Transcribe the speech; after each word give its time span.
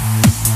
Peace. 0.00 0.49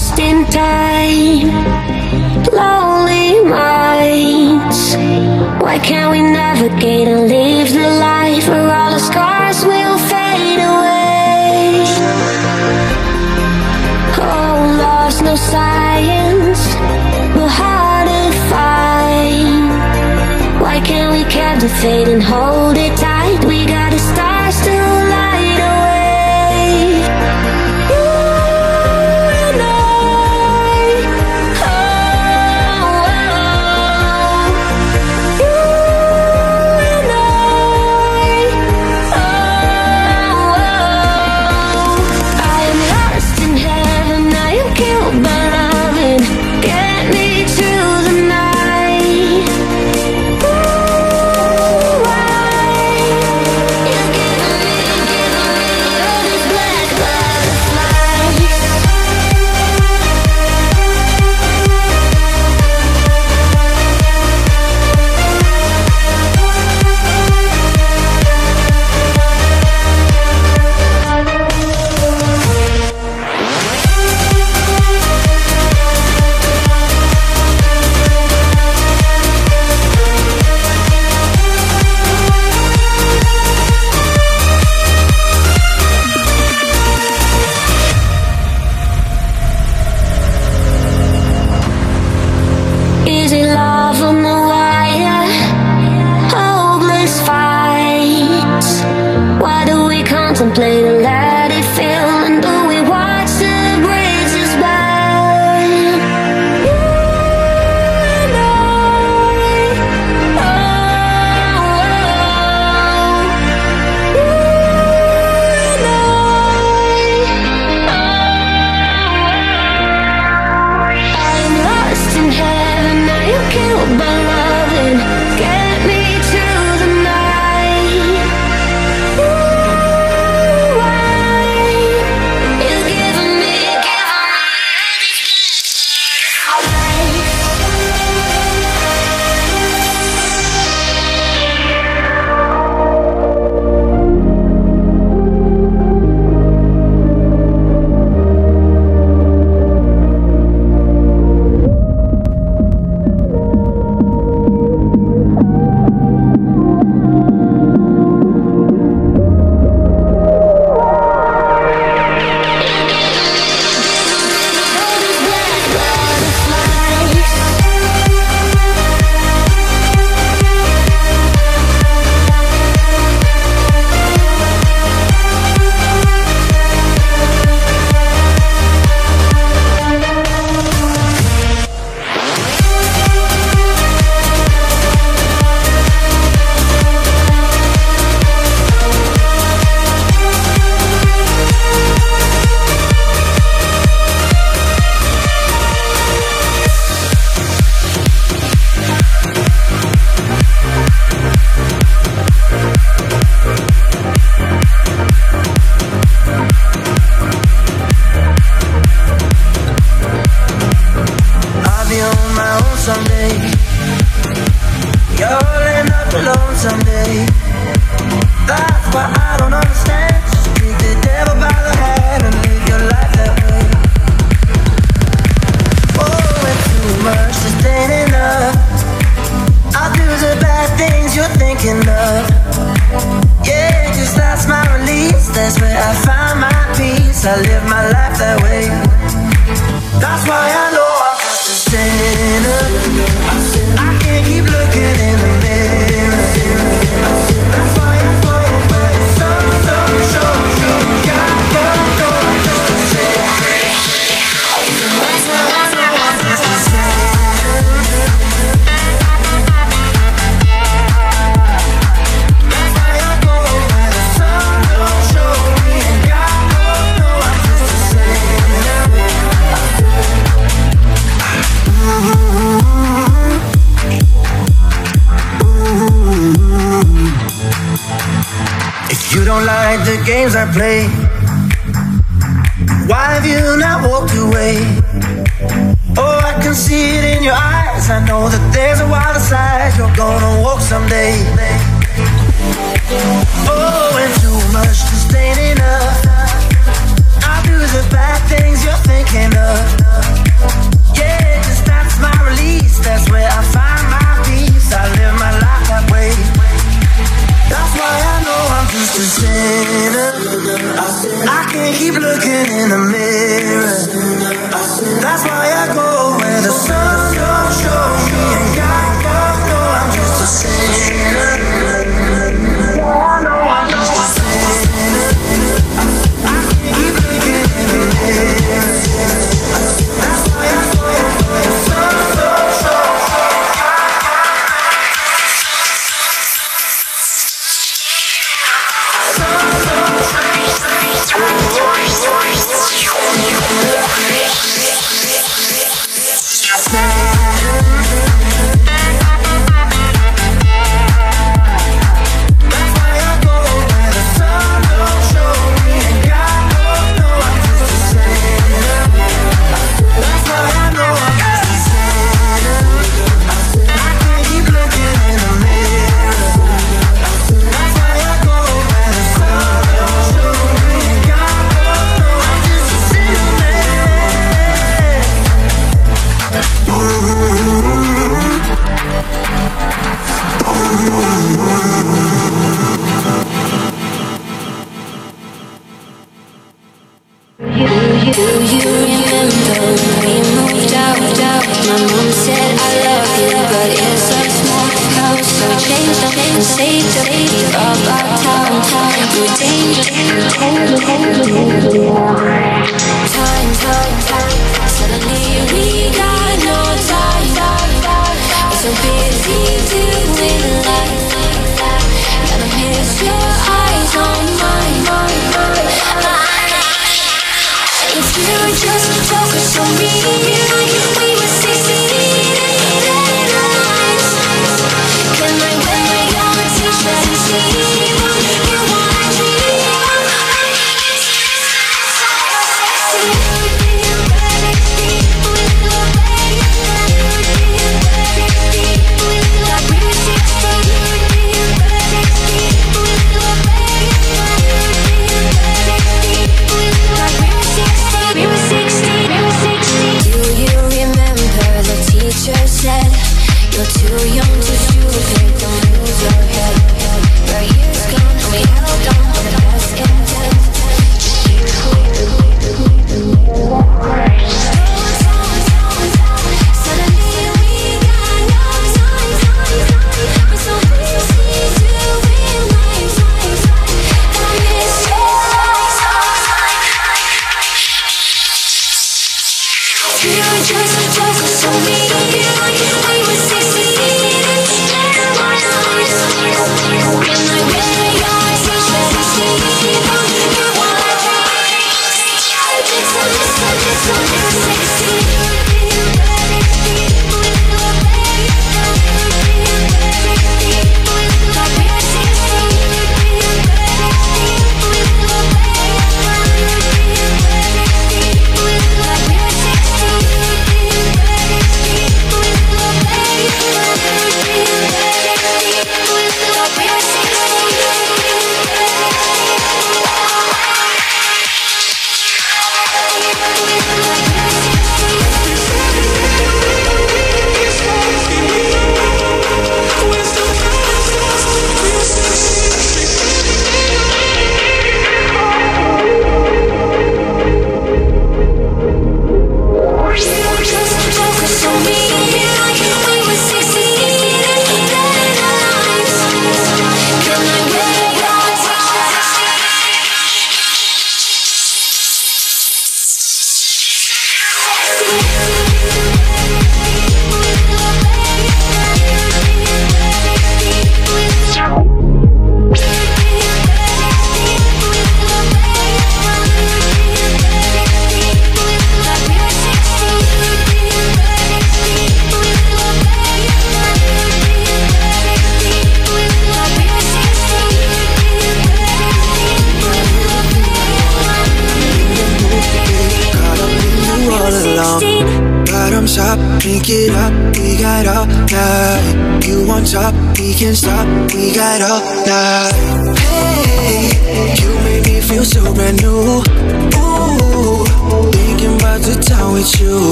lost 0.00 0.18
in 0.18 0.44
time. 0.46 1.48
Lonely 2.52 3.44
minds 3.44 4.96
Why 5.62 5.78
can't 5.78 6.10
we 6.10 6.22
navigate 6.22 7.06
and 7.08 7.28
live 7.28 7.72
the 7.72 7.90
life 8.08 8.48
Where 8.48 8.70
all 8.70 8.92
the 8.92 8.98
scars 8.98 9.64
will 9.64 9.98
fade 10.10 10.60
away? 10.72 11.84
Oh, 14.18 14.76
love's 14.82 15.20
no 15.22 15.34
science. 15.36 16.62
But 17.34 17.50
hard 17.60 18.08
to 18.08 18.22
find. 18.52 19.68
Why 20.62 20.80
can't 20.80 21.12
we 21.12 21.24
captivate 21.30 22.08
and 22.08 22.22
hold 22.22 22.59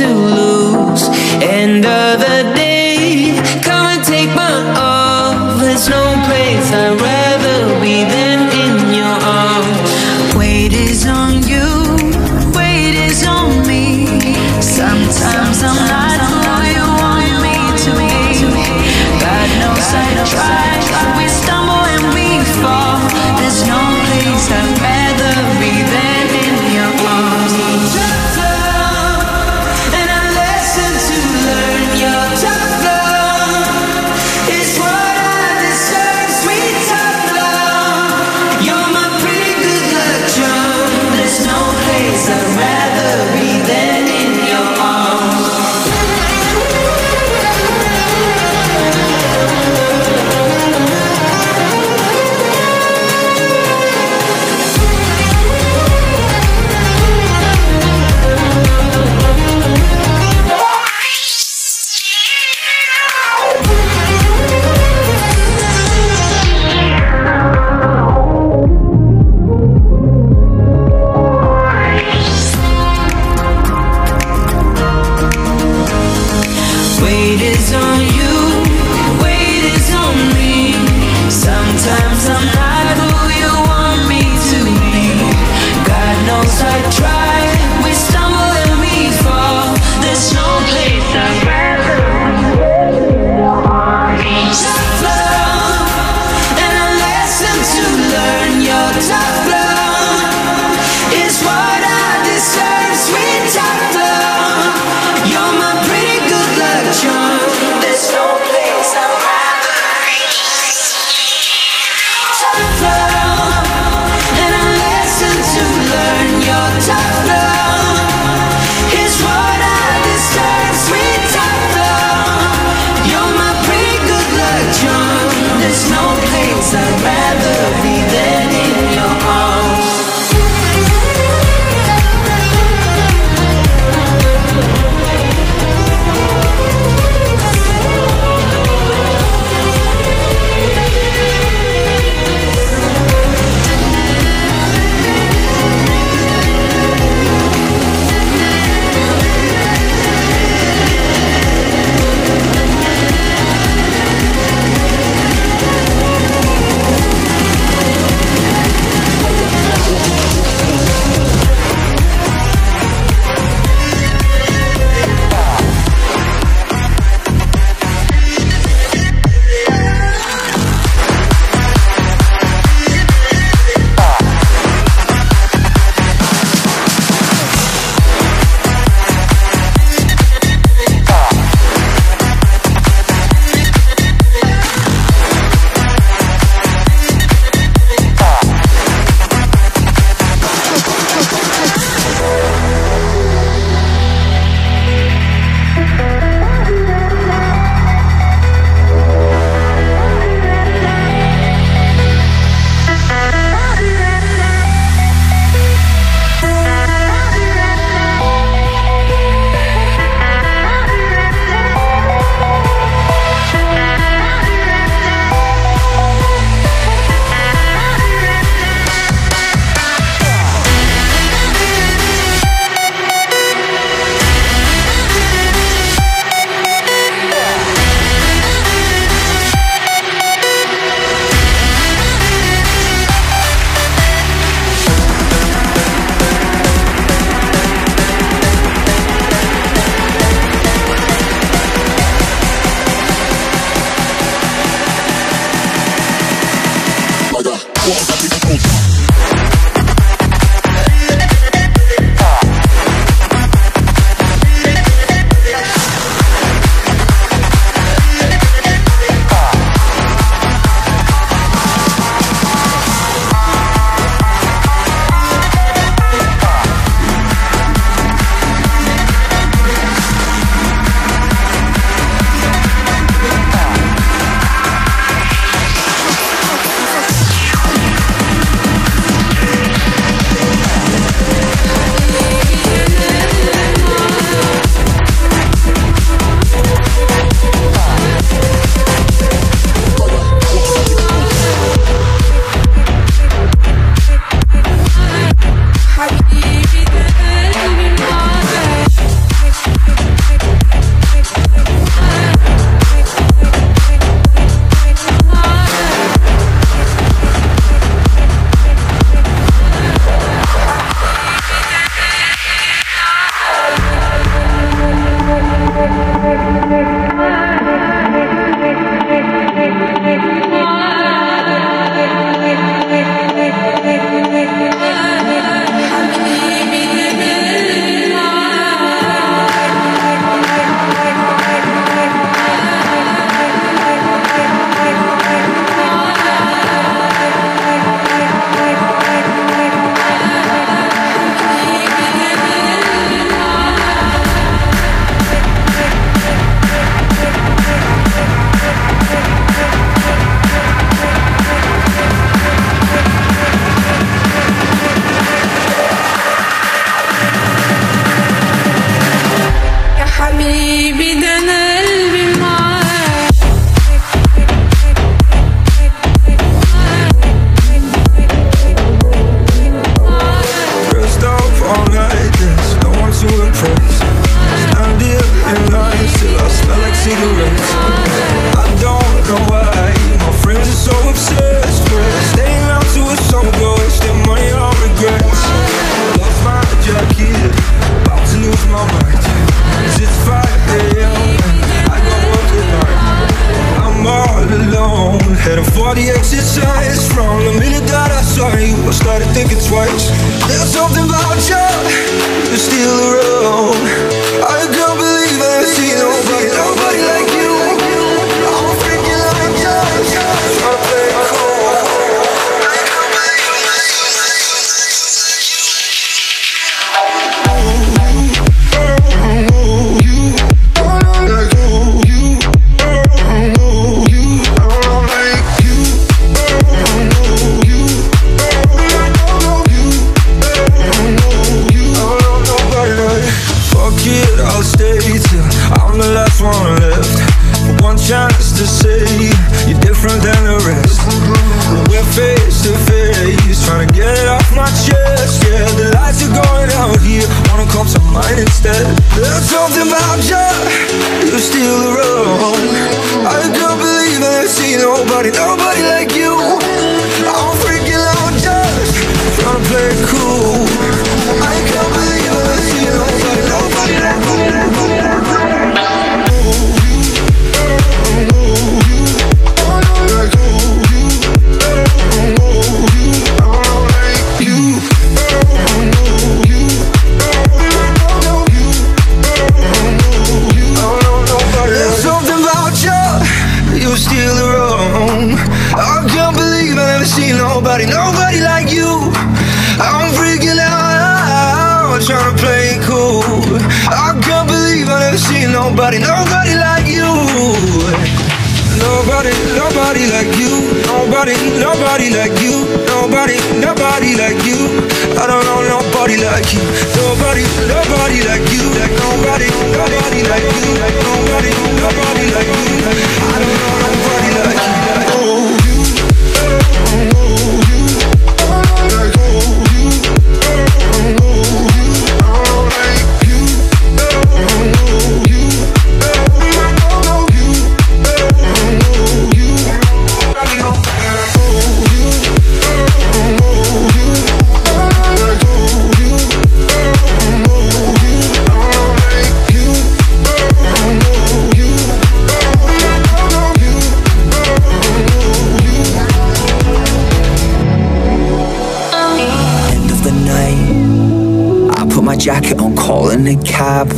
nothing 0.00 0.29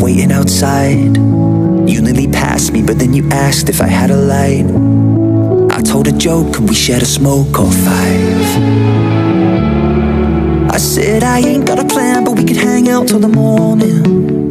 waiting 0.02 0.32
outside. 0.32 1.16
You 1.86 2.02
nearly 2.02 2.26
passed 2.26 2.72
me, 2.72 2.82
but 2.82 2.98
then 2.98 3.14
you 3.14 3.28
asked 3.30 3.68
if 3.68 3.80
I 3.80 3.86
had 3.86 4.10
a 4.10 4.16
light. 4.16 4.66
I 5.70 5.80
told 5.80 6.08
a 6.08 6.12
joke, 6.12 6.54
could 6.54 6.68
we 6.68 6.74
share 6.74 7.00
a 7.00 7.04
smoke 7.04 7.60
or 7.60 7.70
five? 7.70 8.46
I 10.74 10.78
said 10.78 11.22
I 11.22 11.38
ain't 11.38 11.66
got 11.66 11.78
a 11.78 11.84
plan, 11.84 12.24
but 12.24 12.36
we 12.36 12.44
could 12.44 12.56
hang 12.56 12.88
out 12.88 13.06
till 13.06 13.20
the 13.20 13.28
morning. 13.28 14.41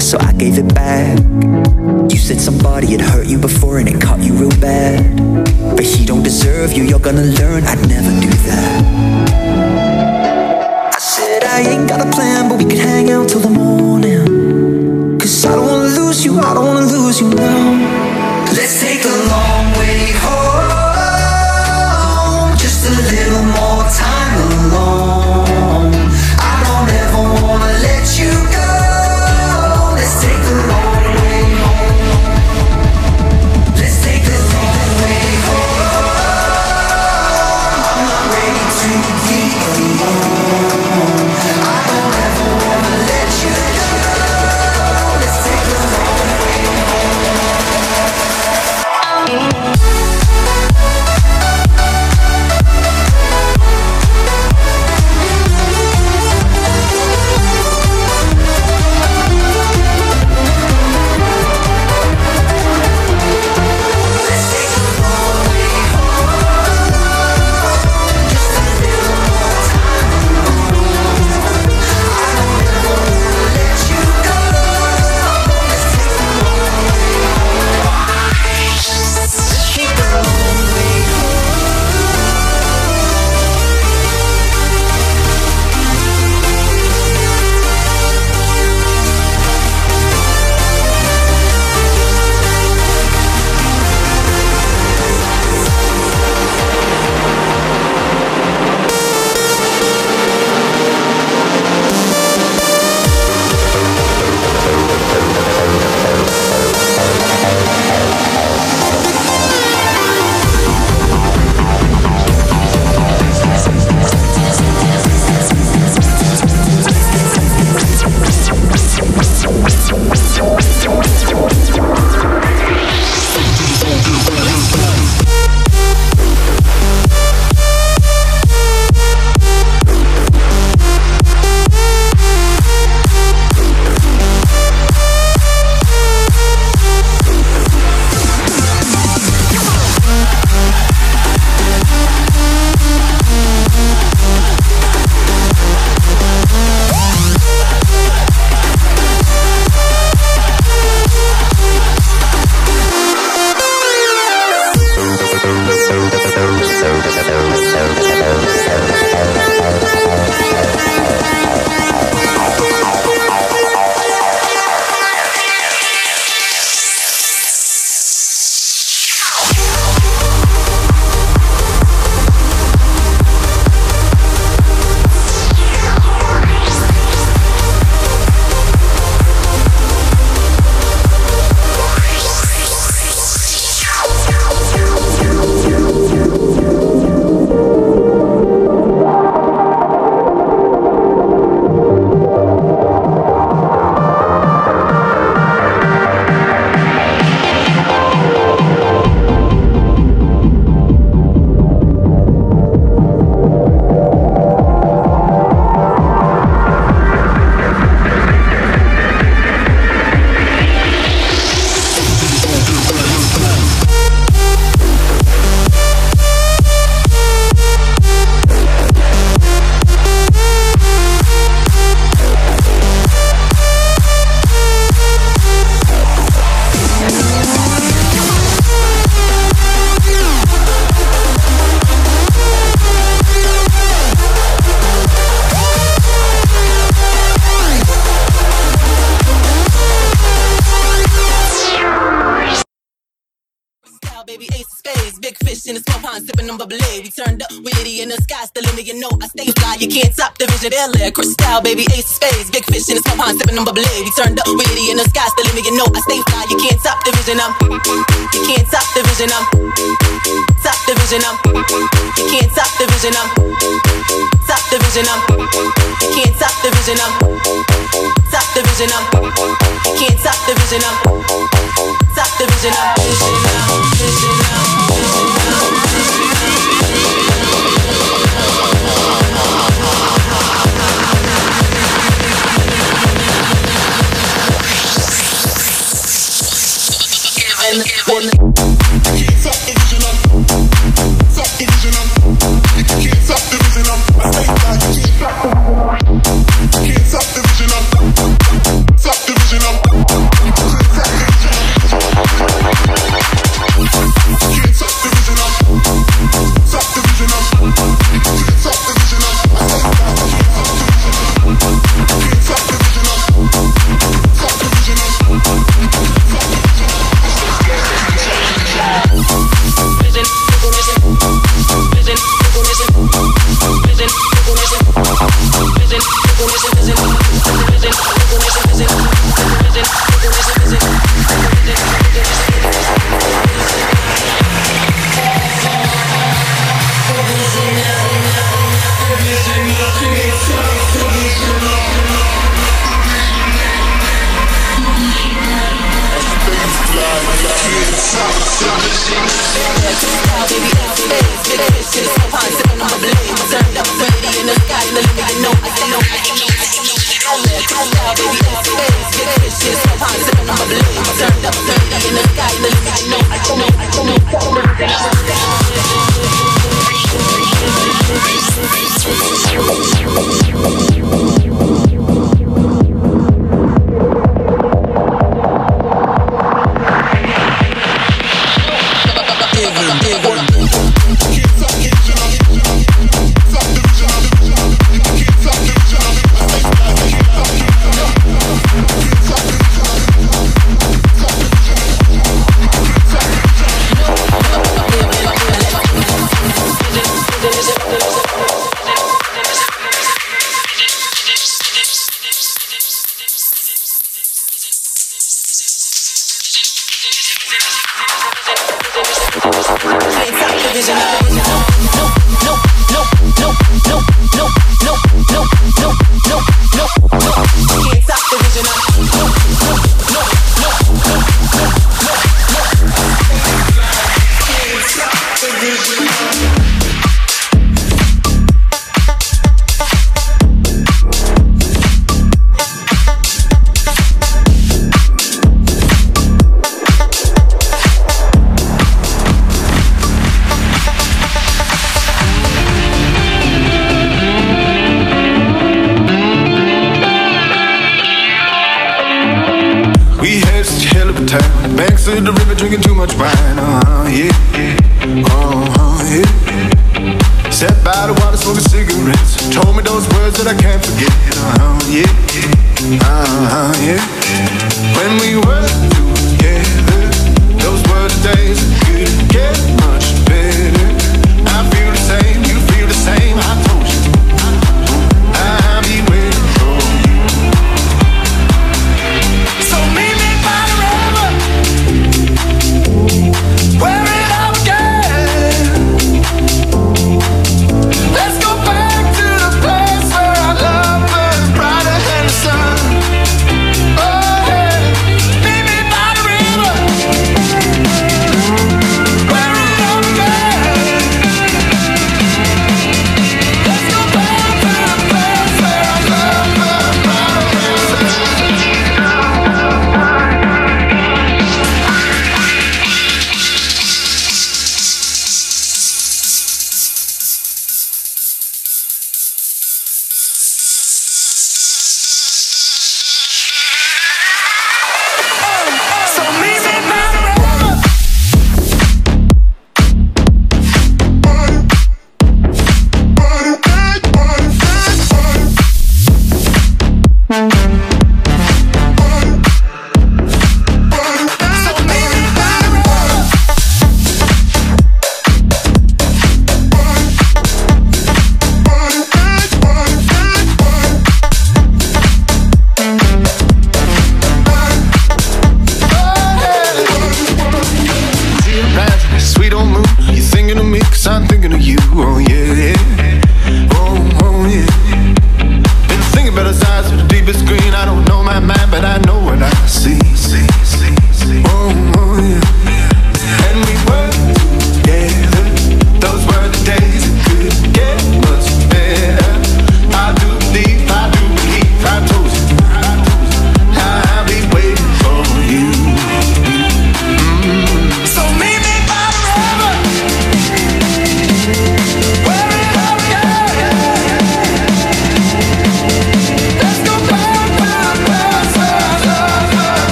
so 0.00 0.18
I 0.20 0.32
gave 0.32 0.58
it 0.58 0.74
back. 0.74 1.18
You 2.10 2.18
said 2.18 2.40
somebody 2.40 2.88
had 2.88 3.00
hurt 3.00 3.26
you 3.26 3.38
before 3.38 3.78
and 3.78 3.88
it 3.88 4.00
caught 4.00 4.20
you 4.20 4.34
real 4.34 4.56
bad. 4.60 5.16
But 5.76 5.84
he 5.84 6.04
don't 6.04 6.22
deserve 6.22 6.72
you, 6.72 6.84
you're 6.84 6.98
gonna 6.98 7.22
learn 7.22 7.64
I'd 7.64 7.88
never 7.88 8.12
do 8.20 8.30
that. 8.48 8.82
I 10.94 10.98
said 10.98 11.44
I 11.44 11.60
ain't 11.60 11.88
got 11.88 12.06
a 12.06 12.10
plan, 12.10 12.48
but 12.48 12.58
we 12.58 12.64
could 12.64 12.78
hang 12.78 13.10
out 13.10 13.28
till 13.28 13.40
the 13.40 13.50
morning. 13.50 15.18
Cause 15.18 15.44
I 15.44 15.54
don't 15.54 15.66
wanna 15.66 15.88
lose 15.88 16.24
you, 16.24 16.38
I 16.40 16.54
don't 16.54 16.66
wanna 16.66 16.86
lose 16.86 17.20
you 17.20 17.28
now. 17.34 17.85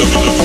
the 0.00 0.39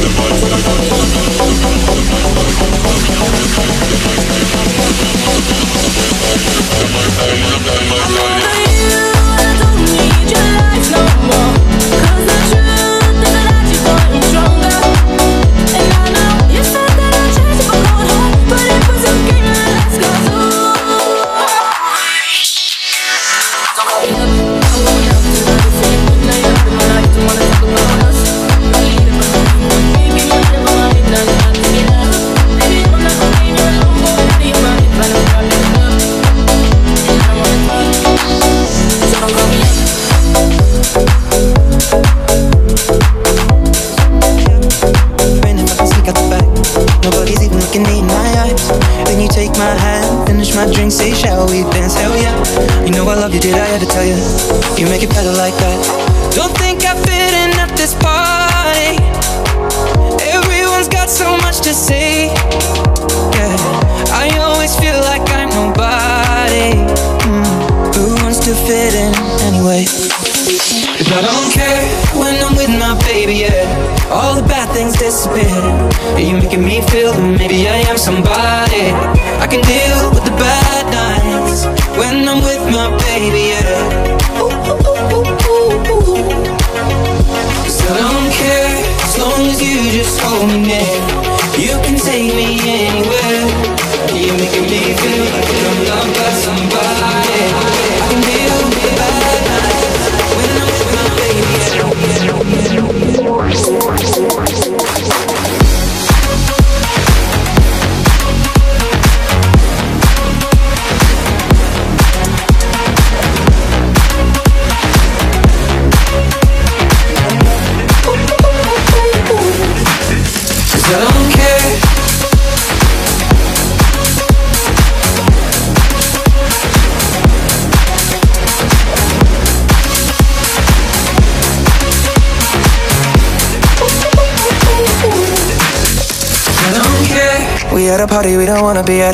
party 138.16 138.38
we 138.38 138.46
don't 138.46 138.64
wanna 138.64 138.82
be 138.82 139.02
at. 139.04 139.12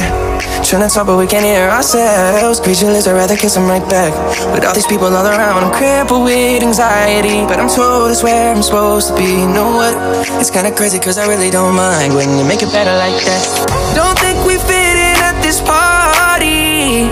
Trying 0.62 0.86
to 0.86 0.90
talk, 0.94 1.08
but 1.10 1.18
we 1.18 1.26
can't 1.26 1.44
hear 1.44 1.66
ourselves. 1.66 2.62
Speechless, 2.62 3.08
I'd 3.10 3.18
rather 3.18 3.36
kiss 3.36 3.58
him 3.58 3.66
right 3.66 3.82
back. 3.90 4.14
With 4.54 4.64
all 4.64 4.76
these 4.78 4.86
people 4.86 5.10
all 5.10 5.26
around, 5.26 5.58
I'm 5.66 5.74
crippled 5.74 6.24
with 6.30 6.62
anxiety. 6.62 7.42
But 7.50 7.58
I'm 7.58 7.68
told 7.68 8.12
it's 8.12 8.22
where 8.22 8.54
I'm 8.54 8.62
supposed 8.62 9.08
to 9.10 9.14
be. 9.18 9.26
You 9.42 9.50
know 9.58 9.70
what? 9.74 9.94
It's 10.40 10.52
kinda 10.54 10.70
crazy, 10.70 11.00
cause 11.00 11.18
I 11.18 11.26
really 11.26 11.50
don't 11.50 11.74
mind 11.74 12.14
when 12.14 12.30
you 12.38 12.46
make 12.46 12.62
it 12.62 12.72
better 12.78 12.94
like 13.06 13.18
that. 13.26 13.42
Don't 13.98 14.18
think 14.22 14.38
we 14.46 14.54
fit 14.70 14.96
in 15.10 15.18
at 15.30 15.38
this 15.42 15.58
party. 15.74 17.10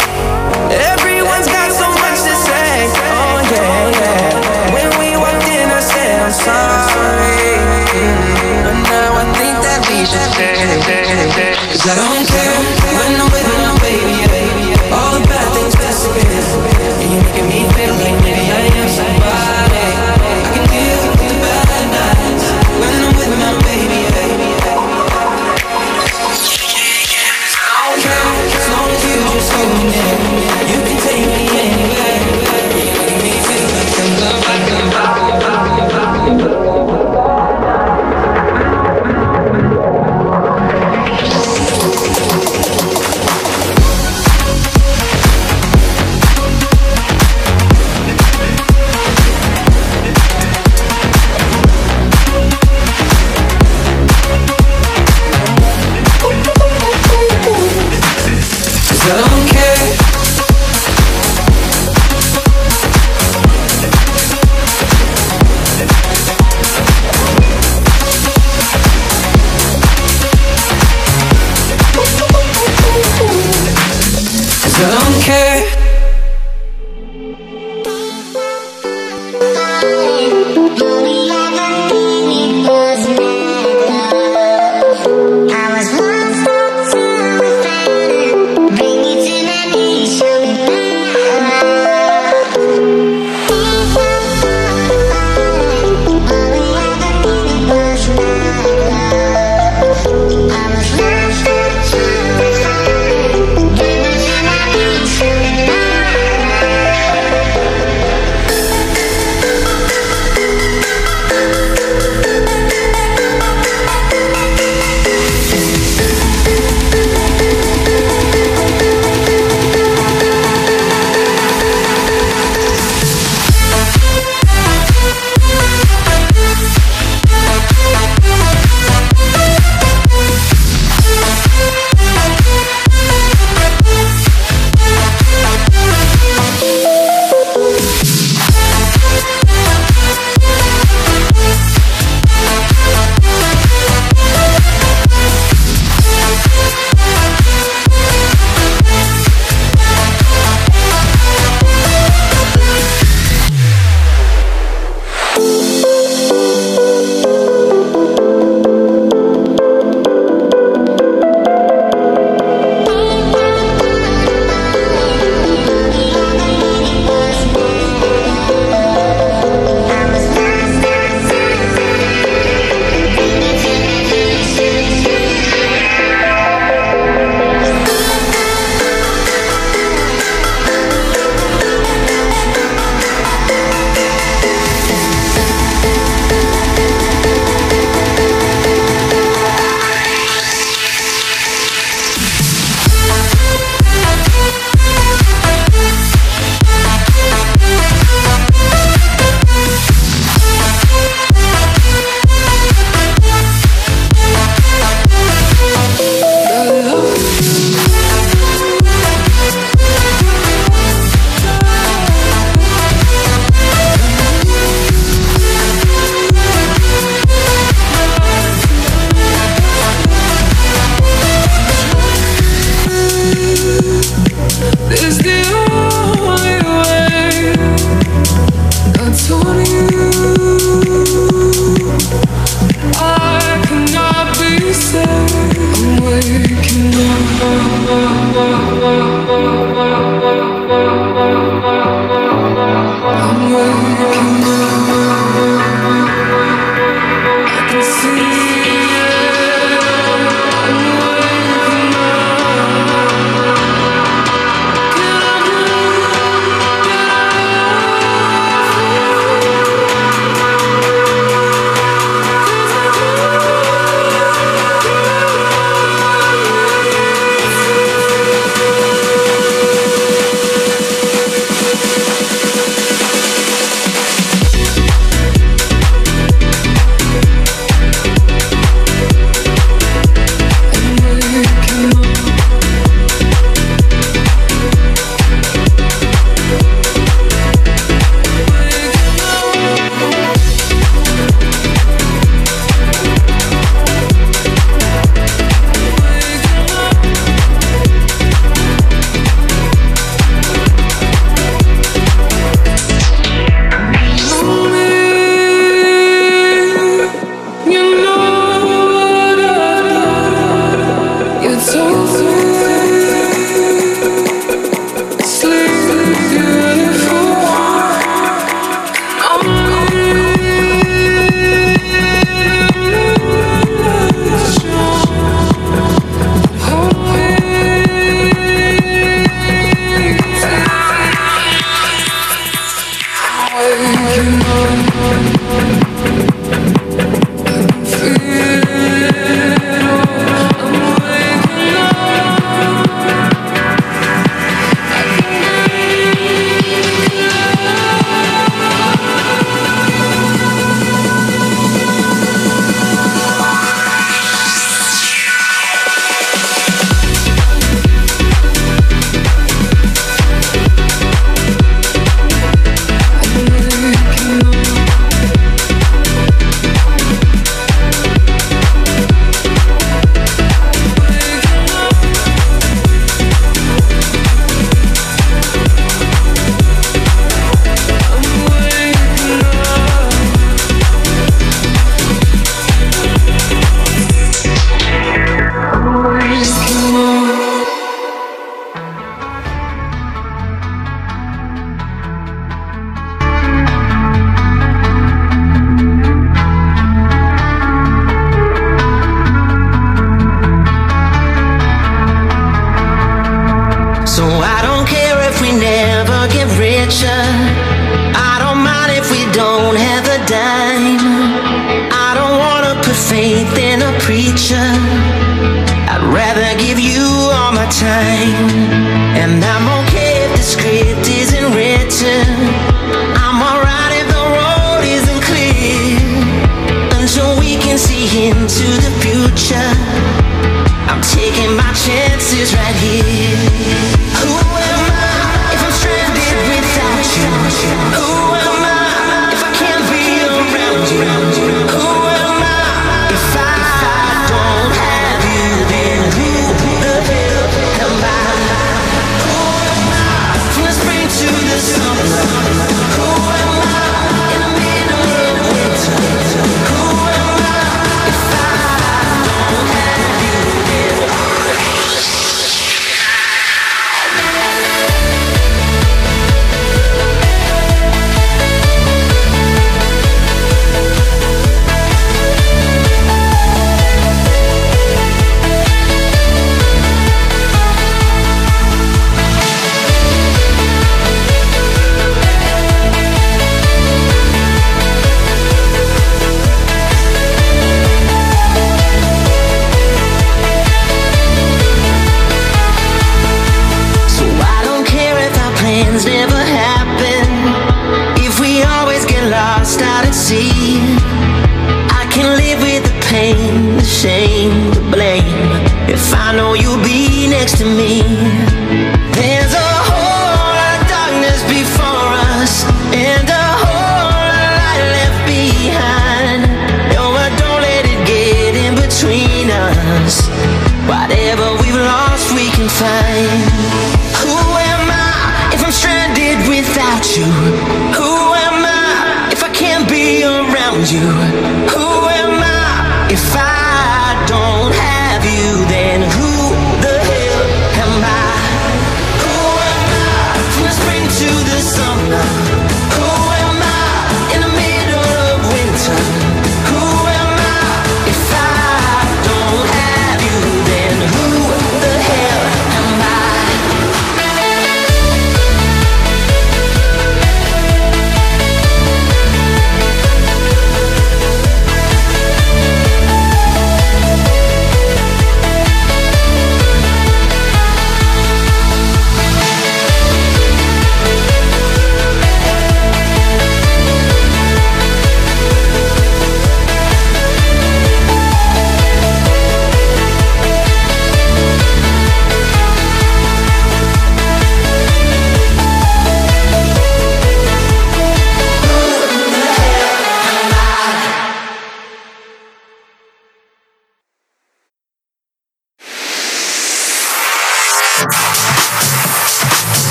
Everyone's 0.93 1.49
got 1.57 1.69
so 1.81 1.89
much 2.03 2.19
to 2.29 2.33
say. 2.47 2.69
Oh, 3.17 3.37
yeah, 3.49 3.97
yeah. 3.97 4.77
When 4.77 4.89
we 5.01 5.09
walked 5.17 5.49
in, 5.57 5.67
I 5.79 5.81
said, 5.91 6.17
I'm 6.21 6.35
sorry. 6.45 7.49
But 8.65 8.77
now 8.93 9.09
I 9.23 9.25
think 9.41 9.55
that 9.65 9.79
we 9.89 9.97
should 10.05 10.29
stay. 10.37 10.48
Cause 11.09 11.87
I 11.87 11.95
don't 11.95 12.27
care 12.27 12.78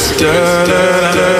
it's, 0.00 0.12
what 0.22 1.16
if 1.16 1.37